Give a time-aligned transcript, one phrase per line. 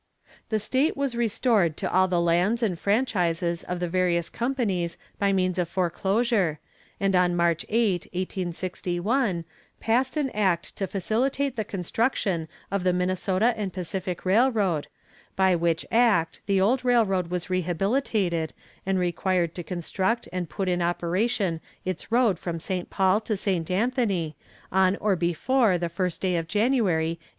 [0.49, 5.31] The state was restored to all the lands and franchises of the various companies by
[5.31, 6.59] means of foreclosure,
[6.99, 9.45] and on March 8, 1861,
[9.79, 14.87] passed an act to facilitate the construction of the Minnesota & Pacific Railroad,
[15.35, 18.53] by which act the old railroad was rehabilitated,
[18.87, 22.89] and required to construct and put in operation its road from St.
[22.89, 23.69] Paul to St.
[23.69, 24.35] Anthony
[24.71, 27.29] on or before the first day of January, 1862.